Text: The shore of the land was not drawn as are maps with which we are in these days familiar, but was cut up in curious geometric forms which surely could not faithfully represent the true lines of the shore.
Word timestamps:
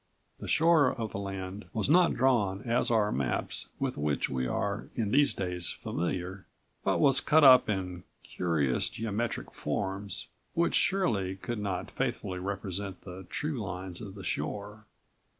The 0.39 0.47
shore 0.47 0.91
of 0.91 1.11
the 1.11 1.19
land 1.19 1.65
was 1.73 1.87
not 1.87 2.15
drawn 2.15 2.63
as 2.63 2.89
are 2.89 3.11
maps 3.11 3.69
with 3.77 3.97
which 3.97 4.31
we 4.31 4.47
are 4.47 4.89
in 4.95 5.11
these 5.11 5.35
days 5.35 5.69
familiar, 5.71 6.47
but 6.83 6.99
was 6.99 7.21
cut 7.21 7.43
up 7.43 7.69
in 7.69 8.03
curious 8.23 8.89
geometric 8.89 9.51
forms 9.51 10.25
which 10.55 10.73
surely 10.73 11.35
could 11.35 11.59
not 11.59 11.91
faithfully 11.91 12.39
represent 12.39 13.01
the 13.01 13.27
true 13.29 13.61
lines 13.61 14.01
of 14.01 14.15
the 14.15 14.23
shore. 14.23 14.87